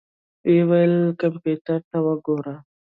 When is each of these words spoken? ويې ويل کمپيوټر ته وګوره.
ويې 0.45 0.61
ويل 0.69 0.95
کمپيوټر 1.21 1.79
ته 1.89 1.97
وګوره. 2.05 2.55